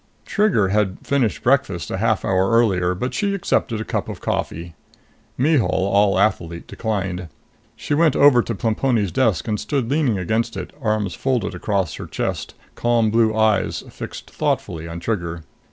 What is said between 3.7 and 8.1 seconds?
a cup of coffee. Mihul, all athlete, declined. She